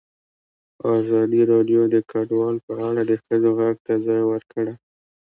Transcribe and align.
ازادي 0.97 1.41
راډیو 1.51 1.81
د 1.93 1.95
کډوال 2.11 2.55
په 2.65 2.73
اړه 2.87 3.01
د 3.09 3.11
ښځو 3.23 3.49
غږ 3.59 3.75
ته 3.85 3.93
ځای 4.05 4.21
ورکړی. 4.31 4.73